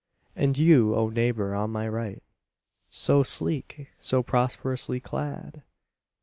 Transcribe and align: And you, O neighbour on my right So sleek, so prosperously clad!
And 0.35 0.57
you, 0.57 0.95
O 0.95 1.09
neighbour 1.09 1.53
on 1.53 1.69
my 1.69 1.87
right 1.87 2.23
So 2.89 3.21
sleek, 3.21 3.89
so 3.99 4.23
prosperously 4.23 4.99
clad! 4.99 5.61